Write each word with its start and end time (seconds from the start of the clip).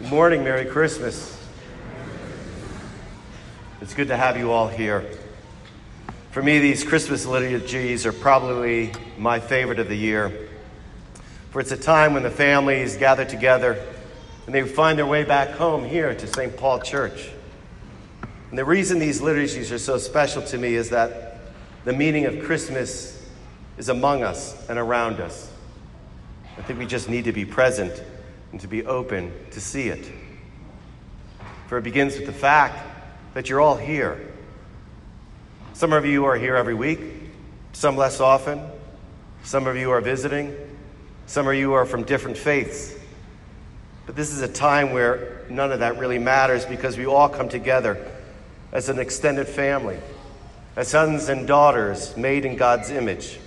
Good 0.00 0.08
morning, 0.08 0.44
Merry 0.44 0.64
Christmas. 0.64 1.38
It's 3.82 3.92
good 3.92 4.08
to 4.08 4.16
have 4.16 4.38
you 4.38 4.50
all 4.50 4.66
here. 4.66 5.04
For 6.30 6.42
me, 6.42 6.58
these 6.58 6.82
Christmas 6.82 7.26
liturgies 7.26 8.06
are 8.06 8.12
probably 8.14 8.92
my 9.18 9.40
favorite 9.40 9.78
of 9.78 9.88
the 9.88 9.96
year. 9.96 10.48
For 11.50 11.60
it's 11.60 11.70
a 11.70 11.76
time 11.76 12.14
when 12.14 12.22
the 12.22 12.30
families 12.30 12.96
gather 12.96 13.26
together 13.26 13.78
and 14.46 14.54
they 14.54 14.62
find 14.62 14.98
their 14.98 15.04
way 15.04 15.22
back 15.22 15.50
home 15.50 15.84
here 15.84 16.14
to 16.14 16.26
St. 16.26 16.56
Paul 16.56 16.80
Church. 16.80 17.28
And 18.48 18.58
the 18.58 18.64
reason 18.64 18.98
these 18.98 19.20
liturgies 19.20 19.70
are 19.70 19.78
so 19.78 19.98
special 19.98 20.40
to 20.44 20.56
me 20.56 20.76
is 20.76 20.88
that 20.90 21.40
the 21.84 21.92
meaning 21.92 22.24
of 22.24 22.42
Christmas 22.46 23.22
is 23.76 23.90
among 23.90 24.22
us 24.22 24.66
and 24.70 24.78
around 24.78 25.20
us. 25.20 25.52
I 26.56 26.62
think 26.62 26.78
we 26.78 26.86
just 26.86 27.10
need 27.10 27.26
to 27.26 27.32
be 27.32 27.44
present 27.44 28.02
and 28.52 28.60
to 28.60 28.68
be 28.68 28.84
open 28.84 29.32
to 29.52 29.60
see 29.60 29.88
it. 29.88 30.10
For 31.68 31.78
it 31.78 31.82
begins 31.82 32.16
with 32.16 32.26
the 32.26 32.32
fact 32.32 32.78
that 33.34 33.48
you're 33.48 33.60
all 33.60 33.76
here. 33.76 34.26
Some 35.72 35.92
of 35.92 36.04
you 36.04 36.24
are 36.24 36.36
here 36.36 36.56
every 36.56 36.74
week, 36.74 37.00
some 37.72 37.96
less 37.96 38.20
often. 38.20 38.60
Some 39.42 39.66
of 39.66 39.76
you 39.76 39.90
are 39.90 40.00
visiting, 40.00 40.54
some 41.26 41.48
of 41.48 41.54
you 41.54 41.72
are 41.72 41.86
from 41.86 42.02
different 42.04 42.36
faiths. 42.36 42.94
But 44.06 44.16
this 44.16 44.32
is 44.32 44.42
a 44.42 44.48
time 44.48 44.92
where 44.92 45.46
none 45.48 45.72
of 45.72 45.80
that 45.80 45.98
really 45.98 46.18
matters 46.18 46.66
because 46.66 46.98
we 46.98 47.06
all 47.06 47.28
come 47.28 47.48
together 47.48 48.06
as 48.72 48.88
an 48.88 48.98
extended 48.98 49.48
family, 49.48 49.98
as 50.76 50.88
sons 50.88 51.28
and 51.28 51.46
daughters 51.46 52.16
made 52.16 52.44
in 52.44 52.56
God's 52.56 52.90
image. 52.90 53.38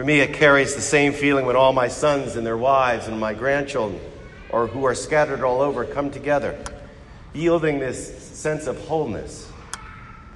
For 0.00 0.06
me, 0.06 0.20
it 0.20 0.32
carries 0.32 0.74
the 0.74 0.80
same 0.80 1.12
feeling 1.12 1.44
when 1.44 1.56
all 1.56 1.74
my 1.74 1.88
sons 1.88 2.36
and 2.36 2.46
their 2.46 2.56
wives 2.56 3.06
and 3.06 3.20
my 3.20 3.34
grandchildren, 3.34 4.00
or 4.48 4.66
who 4.66 4.84
are 4.84 4.94
scattered 4.94 5.44
all 5.44 5.60
over, 5.60 5.84
come 5.84 6.10
together, 6.10 6.58
yielding 7.34 7.80
this 7.80 8.18
sense 8.34 8.66
of 8.66 8.78
wholeness. 8.86 9.52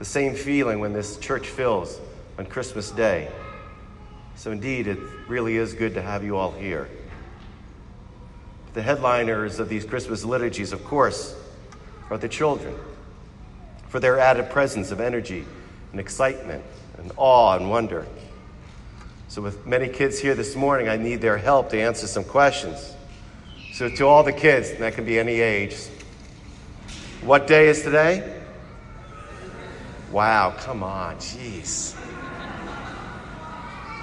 The 0.00 0.04
same 0.04 0.34
feeling 0.34 0.80
when 0.80 0.92
this 0.92 1.16
church 1.16 1.48
fills 1.48 1.98
on 2.38 2.44
Christmas 2.44 2.90
Day. 2.90 3.30
So, 4.36 4.50
indeed, 4.50 4.86
it 4.86 4.98
really 5.28 5.56
is 5.56 5.72
good 5.72 5.94
to 5.94 6.02
have 6.02 6.22
you 6.22 6.36
all 6.36 6.52
here. 6.52 6.86
The 8.74 8.82
headliners 8.82 9.60
of 9.60 9.70
these 9.70 9.86
Christmas 9.86 10.26
liturgies, 10.26 10.74
of 10.74 10.84
course, 10.84 11.34
are 12.10 12.18
the 12.18 12.28
children, 12.28 12.74
for 13.88 13.98
their 13.98 14.20
added 14.20 14.50
presence 14.50 14.90
of 14.90 15.00
energy 15.00 15.46
and 15.90 15.98
excitement 15.98 16.62
and 16.98 17.10
awe 17.16 17.56
and 17.56 17.70
wonder. 17.70 18.06
So, 19.34 19.42
with 19.42 19.66
many 19.66 19.88
kids 19.88 20.20
here 20.20 20.36
this 20.36 20.54
morning, 20.54 20.88
I 20.88 20.96
need 20.96 21.20
their 21.20 21.36
help 21.36 21.70
to 21.70 21.80
answer 21.80 22.06
some 22.06 22.22
questions. 22.22 22.94
So, 23.72 23.88
to 23.88 24.06
all 24.06 24.22
the 24.22 24.32
kids, 24.32 24.70
and 24.70 24.78
that 24.78 24.94
can 24.94 25.04
be 25.04 25.18
any 25.18 25.40
age, 25.40 25.74
what 27.20 27.48
day 27.48 27.66
is 27.66 27.82
today? 27.82 28.40
Wow, 30.12 30.54
come 30.56 30.84
on, 30.84 31.16
jeez. 31.16 31.94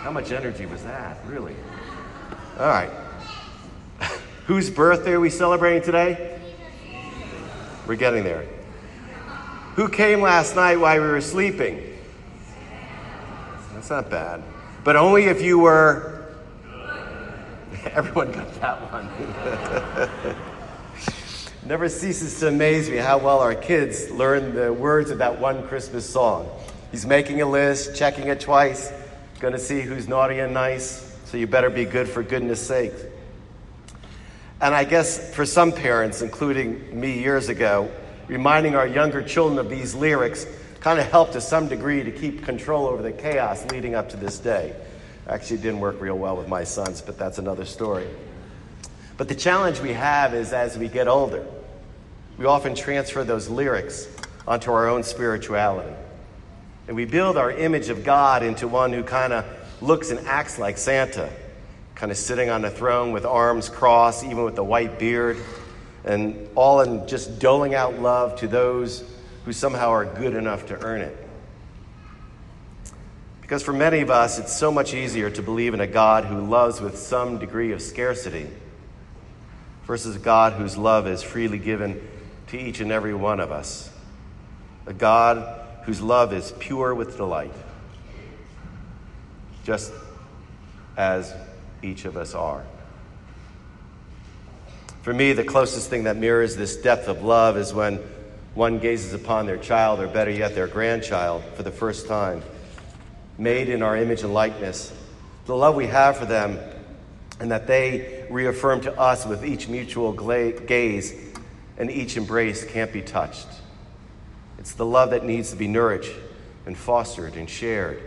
How 0.01 0.11
much 0.11 0.33
energy 0.33 0.65
was 0.65 0.83
that, 0.83 1.17
really? 1.25 1.55
All 2.59 2.67
right. 2.67 2.91
Whose 4.47 4.69
birthday 4.69 5.13
are 5.13 5.21
we 5.21 5.29
celebrating 5.29 5.81
today? 5.81 6.41
We're 7.87 7.95
getting 7.95 8.25
there. 8.25 8.45
Who 9.75 9.87
came 9.87 10.19
last 10.19 10.57
night 10.57 10.75
while 10.75 10.99
we 10.99 11.07
were 11.07 11.21
sleeping? 11.21 11.97
That's 13.73 13.89
not 13.89 14.09
bad. 14.09 14.43
But 14.83 14.95
only 14.95 15.25
if 15.25 15.41
you 15.41 15.59
were. 15.59 16.25
Everyone 17.91 18.31
got 18.31 18.53
that 18.61 18.91
one. 18.91 20.35
Never 21.65 21.87
ceases 21.89 22.39
to 22.39 22.47
amaze 22.47 22.89
me 22.89 22.97
how 22.97 23.19
well 23.19 23.39
our 23.39 23.53
kids 23.53 24.09
learn 24.09 24.55
the 24.55 24.73
words 24.73 25.11
of 25.11 25.19
that 25.19 25.39
one 25.39 25.67
Christmas 25.67 26.09
song. 26.09 26.49
He's 26.89 27.05
making 27.05 27.41
a 27.41 27.45
list, 27.45 27.95
checking 27.95 28.27
it 28.27 28.39
twice, 28.39 28.91
to 29.39 29.59
see 29.59 29.81
who's 29.81 30.07
naughty 30.07 30.39
and 30.39 30.53
nice, 30.53 31.17
so 31.25 31.37
you 31.37 31.47
better 31.47 31.69
be 31.69 31.85
good 31.85 32.09
for 32.09 32.23
goodness 32.23 32.65
sake. 32.65 32.93
And 34.59 34.75
I 34.75 34.83
guess 34.83 35.33
for 35.33 35.45
some 35.45 35.71
parents, 35.71 36.21
including 36.21 36.99
me 36.99 37.19
years 37.19 37.49
ago, 37.49 37.91
reminding 38.27 38.75
our 38.75 38.87
younger 38.87 39.21
children 39.23 39.57
of 39.57 39.69
these 39.69 39.95
lyrics 39.95 40.45
kind 40.81 40.99
of 40.99 41.09
helped 41.09 41.33
to 41.33 41.41
some 41.41 41.67
degree 41.67 42.03
to 42.03 42.11
keep 42.11 42.43
control 42.43 42.87
over 42.87 43.01
the 43.03 43.11
chaos 43.11 43.63
leading 43.71 43.95
up 43.95 44.09
to 44.09 44.17
this 44.17 44.39
day. 44.39 44.75
Actually, 45.27 45.57
it 45.57 45.61
didn't 45.61 45.79
work 45.79 46.01
real 46.01 46.17
well 46.17 46.35
with 46.35 46.47
my 46.47 46.63
sons, 46.63 47.01
but 47.01 47.17
that's 47.17 47.37
another 47.37 47.65
story. 47.65 48.07
But 49.15 49.27
the 49.27 49.35
challenge 49.35 49.79
we 49.79 49.93
have 49.93 50.33
is 50.33 50.51
as 50.51 50.77
we 50.77 50.87
get 50.87 51.07
older, 51.07 51.45
we 52.37 52.45
often 52.45 52.73
transfer 52.73 53.23
those 53.23 53.47
lyrics 53.47 54.07
onto 54.47 54.71
our 54.71 54.89
own 54.89 55.03
spirituality. 55.03 55.93
And 56.87 56.95
we 56.95 57.05
build 57.05 57.37
our 57.37 57.51
image 57.51 57.89
of 57.89 58.03
God 58.03 58.41
into 58.41 58.67
one 58.67 58.91
who 58.91 59.03
kind 59.03 59.31
of 59.31 59.45
looks 59.81 60.09
and 60.09 60.27
acts 60.27 60.57
like 60.57 60.79
Santa, 60.79 61.29
kind 61.93 62.11
of 62.11 62.17
sitting 62.17 62.49
on 62.49 62.65
a 62.65 62.71
throne 62.71 63.11
with 63.11 63.23
arms 63.23 63.69
crossed, 63.69 64.23
even 64.23 64.43
with 64.43 64.55
the 64.55 64.63
white 64.63 64.97
beard, 64.97 65.37
and 66.03 66.49
all 66.55 66.81
in 66.81 67.07
just 67.07 67.37
doling 67.37 67.75
out 67.75 67.99
love 67.99 68.37
to 68.37 68.47
those 68.47 69.03
who 69.45 69.53
somehow 69.53 69.89
are 69.89 70.05
good 70.05 70.35
enough 70.35 70.67
to 70.67 70.79
earn 70.81 71.01
it. 71.01 71.27
Because 73.41 73.63
for 73.63 73.73
many 73.73 73.99
of 73.99 74.09
us, 74.09 74.39
it's 74.39 74.55
so 74.55 74.71
much 74.71 74.93
easier 74.93 75.29
to 75.29 75.41
believe 75.41 75.73
in 75.73 75.81
a 75.81 75.87
God 75.87 76.25
who 76.25 76.39
loves 76.39 76.79
with 76.79 76.97
some 76.97 77.37
degree 77.37 77.73
of 77.73 77.81
scarcity 77.81 78.47
versus 79.85 80.15
a 80.15 80.19
God 80.19 80.53
whose 80.53 80.77
love 80.77 81.05
is 81.05 81.21
freely 81.21 81.59
given 81.59 82.07
to 82.47 82.57
each 82.57 82.79
and 82.79 82.91
every 82.91 83.13
one 83.13 83.39
of 83.39 83.51
us. 83.51 83.89
A 84.85 84.93
God 84.93 85.65
whose 85.83 86.01
love 86.01 86.31
is 86.31 86.53
pure 86.59 86.95
with 86.95 87.17
delight, 87.17 87.53
just 89.65 89.91
as 90.95 91.33
each 91.83 92.05
of 92.05 92.15
us 92.15 92.33
are. 92.33 92.63
For 95.01 95.13
me, 95.13 95.33
the 95.33 95.43
closest 95.43 95.89
thing 95.89 96.03
that 96.03 96.15
mirrors 96.15 96.55
this 96.55 96.77
depth 96.77 97.07
of 97.07 97.23
love 97.23 97.57
is 97.57 97.73
when 97.73 97.99
one 98.53 98.79
gazes 98.79 99.13
upon 99.13 99.45
their 99.45 99.57
child, 99.57 99.99
or 99.99 100.07
better 100.07 100.31
yet, 100.31 100.55
their 100.55 100.67
grandchild, 100.67 101.43
for 101.55 101.63
the 101.63 101.71
first 101.71 102.07
time, 102.07 102.43
made 103.37 103.69
in 103.69 103.81
our 103.81 103.95
image 103.95 104.23
and 104.23 104.33
likeness. 104.33 104.93
The 105.45 105.55
love 105.55 105.75
we 105.75 105.87
have 105.87 106.17
for 106.17 106.25
them, 106.25 106.59
and 107.39 107.51
that 107.51 107.65
they 107.65 108.25
reaffirm 108.29 108.81
to 108.81 108.99
us 108.99 109.25
with 109.25 109.45
each 109.45 109.67
mutual 109.67 110.11
gaze 110.13 111.13
and 111.77 111.89
each 111.89 112.15
embrace 112.15 112.63
can't 112.63 112.93
be 112.93 113.01
touched. 113.01 113.47
It's 114.59 114.73
the 114.73 114.85
love 114.85 115.09
that 115.09 115.25
needs 115.25 115.49
to 115.49 115.55
be 115.55 115.67
nourished 115.67 116.13
and 116.67 116.77
fostered 116.77 117.35
and 117.35 117.49
shared. 117.49 117.99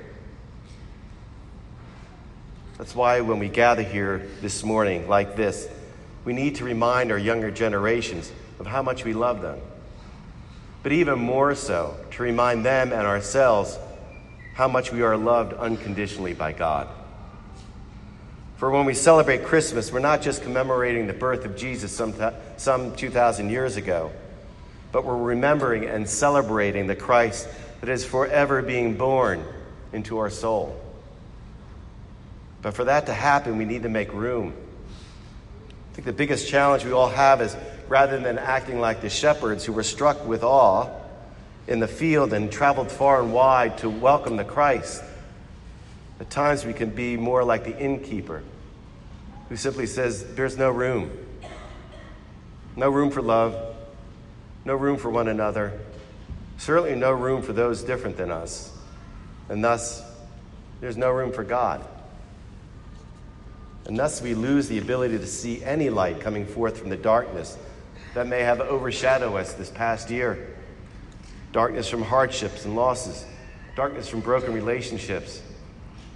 That's 2.79 2.95
why 2.95 3.21
when 3.21 3.41
we 3.41 3.49
gather 3.49 3.83
here 3.83 4.29
this 4.41 4.63
morning 4.63 5.09
like 5.09 5.35
this, 5.35 5.69
we 6.25 6.33
need 6.33 6.57
to 6.57 6.65
remind 6.65 7.11
our 7.11 7.19
younger 7.19 7.51
generations 7.51 8.31
of 8.61 8.67
how 8.67 8.83
much 8.83 9.05
we 9.05 9.13
love 9.13 9.43
them 9.43 9.61
but 10.85 10.93
even 10.93 11.19
more 11.19 11.55
so, 11.55 11.97
to 12.11 12.23
remind 12.23 12.65
them 12.65 12.93
and 12.93 13.07
ourselves 13.07 13.79
how 14.53 14.69
much 14.69 14.93
we 14.93 15.01
are 15.01 15.17
loved 15.17 15.55
unconditionally 15.55 16.35
by 16.35 16.53
God. 16.53 16.87
For 18.59 18.71
when 18.71 18.85
we 18.85 18.93
celebrate 18.93 19.45
Christmas, 19.45 19.91
we're 19.91 20.01
not 20.01 20.21
just 20.21 20.43
commemorating 20.43 21.07
the 21.07 21.15
birth 21.15 21.47
of 21.47 21.57
Jesus 21.57 21.91
some, 21.91 22.13
some 22.59 22.95
2,000 22.97 23.49
years 23.49 23.79
ago, 23.79 24.13
but 24.93 25.07
we're 25.07 25.17
remembering 25.17 25.87
and 25.87 26.07
celebrating 26.07 26.87
the 26.87 26.95
Christ 26.95 27.49
that 27.81 27.89
is 27.89 28.05
forever 28.05 28.61
being 28.61 28.95
born 28.95 29.43
into 29.95 30.19
our 30.19 30.29
soul. 30.29 30.79
But 32.61 32.75
for 32.75 32.85
that 32.85 33.07
to 33.07 33.15
happen, 33.15 33.57
we 33.57 33.65
need 33.65 33.85
to 33.85 33.89
make 33.89 34.13
room. 34.13 34.53
I 35.91 35.95
think 35.95 36.05
the 36.05 36.13
biggest 36.13 36.47
challenge 36.47 36.85
we 36.85 36.93
all 36.93 37.09
have 37.09 37.41
is 37.41 37.57
rather 37.89 38.19
than 38.19 38.39
acting 38.39 38.81
like 38.81 39.01
the 39.01 39.11
shepherds 39.11 39.65
who 39.65 39.73
were 39.73 39.83
struck 39.83 40.27
with 40.27 40.43
awe 40.43 40.89
in 41.67 41.81
the 41.81 41.89
field 41.89 42.33
and 42.33 42.51
traveled 42.51 42.91
far 42.91 43.23
and 43.23 43.33
wide 43.33 43.79
to 43.79 43.89
welcome 43.89 44.37
the 44.37 44.45
Christ. 44.45 45.03
At 46.21 46.31
times 46.31 46.65
we 46.65 46.73
can 46.73 46.91
be 46.91 47.17
more 47.17 47.45
like 47.45 47.65
the 47.65 47.79
innkeeper 47.79 48.43
who 49.49 49.57
simply 49.57 49.87
says, 49.87 50.35
There's 50.35 50.57
no 50.57 50.71
room. 50.71 51.11
No 52.77 52.91
room 52.91 53.11
for 53.11 53.23
love, 53.23 53.77
no 54.65 54.75
room 54.75 54.97
for 54.97 55.09
one 55.09 55.29
another, 55.29 55.79
certainly 56.59 56.97
no 56.97 57.13
room 57.13 57.41
for 57.41 57.53
those 57.53 57.83
different 57.85 58.17
than 58.17 58.33
us. 58.33 58.73
And 59.49 59.63
thus, 59.63 60.03
there's 60.81 60.97
no 60.97 61.11
room 61.11 61.33
for 61.33 61.45
God. 61.45 61.85
And 63.87 63.99
thus, 63.99 64.21
we 64.21 64.35
lose 64.35 64.69
the 64.69 64.79
ability 64.79 65.19
to 65.19 65.27
see 65.27 65.63
any 65.63 65.91
light 65.91 66.21
coming 66.21 66.47
forth 66.47 66.79
from 66.79 66.89
the 66.89 66.97
darkness 66.97 67.57
that 68.15 68.27
may 68.29 68.41
have 68.41 68.61
overshadowed 68.61 69.35
us 69.35 69.53
this 69.53 69.71
past 69.71 70.11
year 70.11 70.55
darkness 71.53 71.89
from 71.89 72.03
hardships 72.03 72.65
and 72.65 72.75
losses, 72.75 73.25
darkness 73.77 74.09
from 74.09 74.21
broken 74.21 74.53
relationships, 74.53 75.41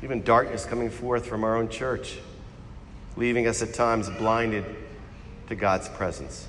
even 0.03 0.23
darkness 0.23 0.65
coming 0.65 0.91
forth 0.91 1.27
from 1.27 1.45
our 1.45 1.57
own 1.57 1.69
church, 1.69 2.19
leaving 3.17 3.47
us 3.47 3.63
at 3.63 3.73
times 3.73 4.11
blinded 4.11 4.65
to 5.49 5.55
God's 5.55 5.89
presence? 5.91 6.49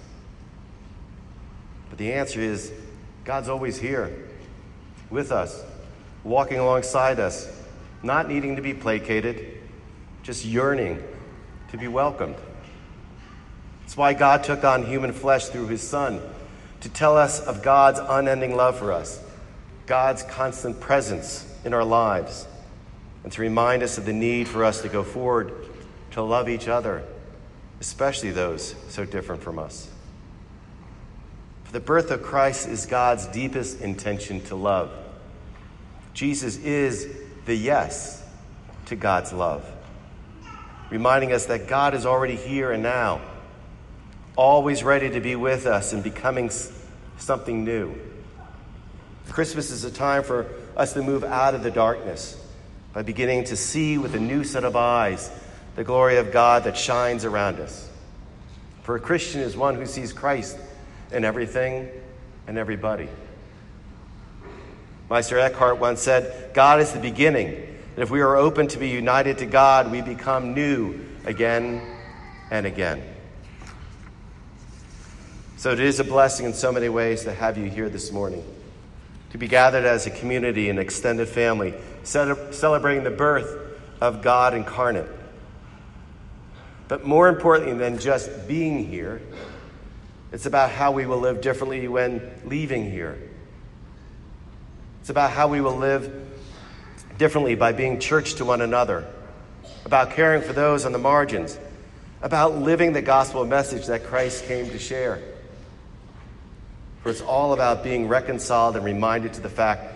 But 1.89 1.99
the 1.99 2.13
answer 2.13 2.39
is 2.39 2.71
God's 3.25 3.47
always 3.47 3.77
here 3.77 4.11
with 5.11 5.31
us, 5.31 5.63
walking 6.23 6.57
alongside 6.57 7.19
us, 7.19 7.47
not 8.01 8.27
needing 8.27 8.55
to 8.55 8.61
be 8.61 8.73
placated, 8.73 9.59
just 10.23 10.45
yearning 10.45 11.03
to 11.69 11.77
be 11.77 11.87
welcomed. 11.87 12.35
It's 13.89 13.97
why 13.97 14.13
God 14.13 14.43
took 14.43 14.63
on 14.63 14.85
human 14.85 15.13
flesh 15.13 15.47
through 15.47 15.69
his 15.69 15.81
Son 15.81 16.21
to 16.81 16.89
tell 16.89 17.17
us 17.17 17.39
of 17.39 17.63
God's 17.63 17.99
unending 17.99 18.55
love 18.55 18.77
for 18.77 18.91
us, 18.91 19.19
God's 19.87 20.21
constant 20.21 20.79
presence 20.79 21.51
in 21.65 21.73
our 21.73 21.83
lives, 21.83 22.45
and 23.23 23.33
to 23.33 23.41
remind 23.41 23.81
us 23.81 23.97
of 23.97 24.05
the 24.05 24.13
need 24.13 24.47
for 24.47 24.63
us 24.63 24.83
to 24.83 24.89
go 24.89 25.01
forward 25.01 25.51
to 26.11 26.21
love 26.21 26.49
each 26.49 26.67
other, 26.67 27.03
especially 27.81 28.29
those 28.29 28.75
so 28.89 29.05
different 29.05 29.41
from 29.41 29.57
us. 29.57 29.89
For 31.63 31.71
the 31.71 31.79
birth 31.79 32.11
of 32.11 32.21
Christ 32.21 32.67
is 32.67 32.85
God's 32.85 33.25
deepest 33.25 33.81
intention 33.81 34.39
to 34.41 34.55
love. 34.55 34.91
Jesus 36.13 36.57
is 36.57 37.07
the 37.47 37.55
yes 37.55 38.23
to 38.85 38.95
God's 38.95 39.33
love, 39.33 39.67
reminding 40.91 41.33
us 41.33 41.47
that 41.47 41.67
God 41.67 41.95
is 41.95 42.05
already 42.05 42.35
here 42.35 42.71
and 42.71 42.83
now, 42.83 43.21
always 44.39 44.85
ready 44.85 45.09
to 45.09 45.19
be 45.19 45.35
with 45.35 45.65
us 45.65 45.91
and 45.91 46.01
becoming 46.01 46.49
something 47.17 47.65
new. 47.65 47.93
Christmas 49.27 49.69
is 49.69 49.83
a 49.83 49.91
time 49.91 50.23
for 50.23 50.47
us 50.77 50.93
to 50.93 51.01
move 51.01 51.25
out 51.25 51.55
of 51.55 51.61
the 51.61 51.69
darkness 51.69 52.41
by 52.93 53.01
beginning 53.01 53.43
to 53.43 53.57
see 53.57 53.97
with 53.97 54.15
a 54.15 54.19
new 54.19 54.45
set 54.45 54.63
of 54.63 54.77
eyes 54.77 55.29
the 55.75 55.83
glory 55.83 56.15
of 56.17 56.31
God 56.31 56.63
that 56.63 56.77
shines 56.77 57.25
around 57.25 57.59
us. 57.59 57.89
For 58.83 58.95
a 58.95 58.99
Christian 59.01 59.41
is 59.41 59.57
one 59.57 59.75
who 59.75 59.85
sees 59.85 60.13
Christ 60.13 60.57
in 61.11 61.25
everything 61.25 61.89
and 62.47 62.57
everybody. 62.57 63.09
Meister 65.09 65.37
Eckhart 65.37 65.79
once 65.79 66.01
said, 66.01 66.53
God 66.53 66.79
is 66.79 66.93
the 66.93 66.99
beginning. 66.99 67.49
And 67.55 67.97
if 67.97 68.09
we 68.09 68.21
are 68.21 68.37
open 68.37 68.69
to 68.69 68.79
be 68.79 68.87
united 68.87 69.39
to 69.39 69.45
God, 69.45 69.91
we 69.91 70.01
become 70.01 70.53
new 70.53 70.97
again 71.25 71.81
and 72.49 72.65
again. 72.65 73.03
So 75.59 75.73
it 75.73 75.81
is 75.81 75.99
a 75.99 76.05
blessing 76.05 76.45
in 76.45 76.53
so 76.53 76.71
many 76.71 76.87
ways 76.87 77.25
to 77.25 77.33
have 77.33 77.57
you 77.57 77.65
here 77.69 77.89
this 77.89 78.13
morning, 78.13 78.45
to 79.31 79.37
be 79.37 79.49
gathered 79.49 79.83
as 79.83 80.07
a 80.07 80.09
community 80.09 80.69
and 80.69 80.79
extended 80.79 81.27
family, 81.27 81.73
celebrating 82.03 83.03
the 83.03 83.11
birth 83.11 83.77
of 83.99 84.21
God 84.21 84.53
incarnate. 84.53 85.09
But 86.87 87.05
more 87.05 87.27
importantly 87.27 87.77
than 87.77 87.99
just 87.99 88.47
being 88.47 88.87
here, 88.87 89.21
it's 90.31 90.45
about 90.45 90.71
how 90.71 90.93
we 90.93 91.05
will 91.05 91.19
live 91.19 91.41
differently 91.41 91.89
when 91.89 92.21
leaving 92.45 92.89
here. 92.89 93.17
It's 95.01 95.09
about 95.09 95.31
how 95.31 95.49
we 95.49 95.59
will 95.59 95.75
live 95.75 96.09
differently 97.17 97.55
by 97.55 97.73
being 97.73 97.99
church 97.99 98.35
to 98.35 98.45
one 98.45 98.61
another, 98.61 99.05
about 99.83 100.11
caring 100.11 100.41
for 100.41 100.53
those 100.53 100.85
on 100.85 100.93
the 100.93 100.99
margins, 100.99 101.59
about 102.21 102.55
living 102.59 102.93
the 102.93 103.01
gospel 103.01 103.45
message 103.45 103.87
that 103.87 104.05
Christ 104.05 104.45
came 104.45 104.69
to 104.69 104.79
share. 104.79 105.21
For 107.01 107.09
it's 107.09 107.21
all 107.21 107.53
about 107.53 107.83
being 107.83 108.07
reconciled 108.07 108.75
and 108.75 108.85
reminded 108.85 109.33
to 109.33 109.41
the 109.41 109.49
fact 109.49 109.93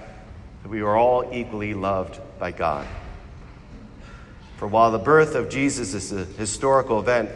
that 0.63 0.69
we 0.69 0.81
are 0.81 0.95
all 0.95 1.29
equally 1.33 1.73
loved 1.73 2.19
by 2.39 2.51
God. 2.51 2.87
For 4.57 4.67
while 4.67 4.91
the 4.91 4.99
birth 4.99 5.35
of 5.35 5.49
Jesus 5.49 5.93
is 5.93 6.13
a 6.13 6.23
historical 6.23 6.99
event, 6.99 7.29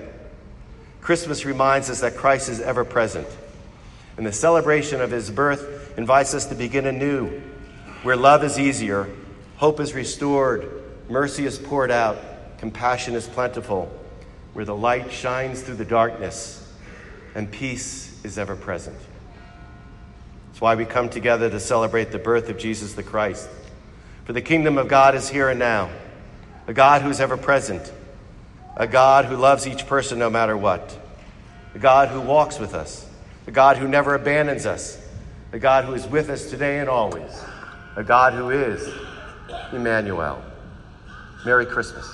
Christmas 1.02 1.46
reminds 1.46 1.90
us 1.90 2.02
that 2.02 2.16
Christ 2.16 2.48
is 2.48 2.62
ever 2.62 2.86
present. 2.86 3.28
And 4.16 4.26
the 4.26 4.32
celebration 4.32 5.02
of 5.02 5.12
his 5.12 5.30
birth 5.30 5.98
invites 5.98 6.34
us 6.34 6.46
to 6.48 6.56
begin 6.56 6.86
anew, 6.86 7.42
where 8.04 8.16
love 8.16 8.44
is 8.44 8.58
easier, 8.58 9.10
hope 9.58 9.80
is 9.80 9.94
restored, 9.94 10.84
mercy 11.10 11.46
is 11.46 11.60
poured 11.60 11.92
out, 11.92 12.18
compassion 12.58 13.16
is 13.16 13.28
plentiful, 13.28 13.92
where 14.54 14.66
the 14.66 14.76
light 14.76 15.12
shines 15.12 15.62
through 15.62 15.76
the 15.76 15.86
darkness, 15.86 16.74
and 17.36 17.52
peace 17.52 18.24
is 18.24 18.38
ever 18.38 18.56
present. 18.56 18.98
That's 20.58 20.62
why 20.64 20.74
we 20.74 20.86
come 20.86 21.08
together 21.08 21.52
to 21.52 21.60
celebrate 21.60 22.12
the 22.12 22.18
birth 22.18 22.50
of 22.50 22.58
Jesus 22.58 22.94
the 22.94 23.04
Christ. 23.04 23.48
For 24.26 24.34
the 24.34 24.42
kingdom 24.42 24.80
of 24.80 24.88
God 24.88 25.14
is 25.14 25.30
here 25.30 25.50
and 25.50 25.60
now, 25.60 25.92
a 26.66 26.74
God 26.74 27.04
who 27.04 27.12
is 27.12 27.20
ever 27.20 27.38
present 27.38 27.94
a 28.76 28.88
God 28.88 29.26
who 29.26 29.36
loves 29.36 29.68
each 29.68 29.86
person 29.86 30.18
no 30.18 30.32
matter 30.32 30.58
what, 30.58 30.98
a 31.76 31.78
God 31.78 32.10
who 32.10 32.20
walks 32.20 32.58
with 32.58 32.74
us, 32.74 33.08
a 33.46 33.52
God 33.52 33.78
who 33.78 33.88
never 33.88 34.16
abandons 34.16 34.66
us, 34.66 35.00
a 35.52 35.60
God 35.60 35.86
who 35.86 35.94
is 35.94 36.08
with 36.08 36.28
us 36.32 36.50
today 36.50 36.80
and 36.80 36.90
always, 36.90 37.40
a 37.96 38.04
God 38.04 38.34
who 38.34 38.50
is 38.50 38.92
Emmanuel. 39.72 40.42
Merry 41.46 41.68
Christmas. 41.68 42.12